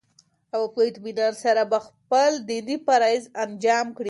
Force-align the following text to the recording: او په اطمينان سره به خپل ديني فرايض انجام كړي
او 0.55 0.61
په 0.73 0.81
اطمينان 0.89 1.33
سره 1.43 1.63
به 1.71 1.79
خپل 1.87 2.31
ديني 2.49 2.75
فرايض 2.85 3.23
انجام 3.43 3.87
كړي 3.95 3.99